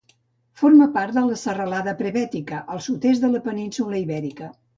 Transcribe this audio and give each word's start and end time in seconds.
Forma 0.61 0.87
part 0.95 1.13
de 1.17 1.23
la 1.27 1.37
Serralada 1.41 1.93
Prebètica, 1.99 2.63
al 2.77 2.83
sud-est 2.87 3.27
de 3.27 3.31
la 3.37 3.45
península 3.51 4.03
Ibèrica. 4.07 4.51